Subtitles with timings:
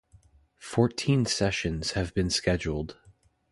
[0.57, 2.97] Fourteen sessions have been scheduled.